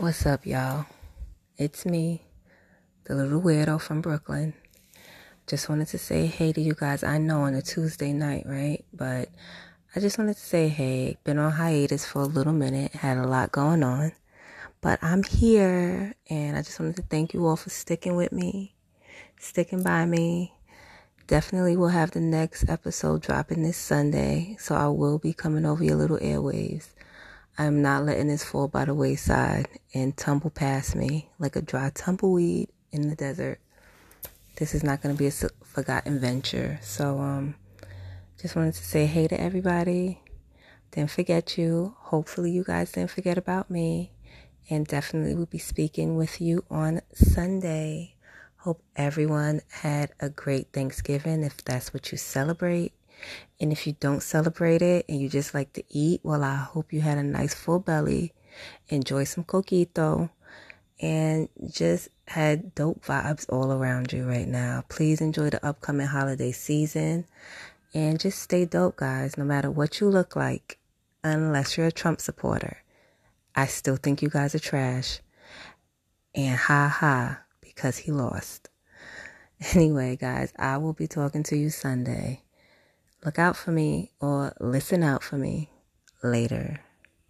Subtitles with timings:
[0.00, 0.86] What's up, y'all?
[1.56, 2.22] It's me,
[3.06, 4.54] the little weirdo from Brooklyn.
[5.48, 7.02] Just wanted to say hey to you guys.
[7.02, 8.84] I know on a Tuesday night, right?
[8.92, 9.28] But
[9.96, 11.16] I just wanted to say hey.
[11.24, 14.12] Been on hiatus for a little minute, had a lot going on.
[14.80, 18.76] But I'm here, and I just wanted to thank you all for sticking with me,
[19.40, 20.54] sticking by me.
[21.26, 25.82] Definitely will have the next episode dropping this Sunday, so I will be coming over
[25.82, 26.90] your little airwaves.
[27.60, 31.90] I'm not letting this fall by the wayside and tumble past me like a dry
[31.92, 33.58] tumbleweed in the desert.
[34.54, 36.78] This is not going to be a forgotten venture.
[36.82, 37.56] So, um,
[38.40, 40.22] just wanted to say hey to everybody.
[40.92, 41.96] Didn't forget you.
[41.98, 44.12] Hopefully, you guys didn't forget about me.
[44.70, 48.14] And definitely will be speaking with you on Sunday.
[48.58, 52.92] Hope everyone had a great Thanksgiving if that's what you celebrate.
[53.60, 56.92] And if you don't celebrate it and you just like to eat, well, I hope
[56.92, 58.32] you had a nice full belly,
[58.88, 60.30] enjoy some coquito,
[61.00, 64.84] and just had dope vibes all around you right now.
[64.88, 67.24] Please enjoy the upcoming holiday season
[67.94, 70.78] and just stay dope, guys, no matter what you look like,
[71.24, 72.78] unless you're a Trump supporter.
[73.54, 75.20] I still think you guys are trash.
[76.34, 78.68] And ha ha, because he lost.
[79.74, 82.42] Anyway, guys, I will be talking to you Sunday.
[83.24, 85.70] Look out for me or listen out for me
[86.22, 86.80] later.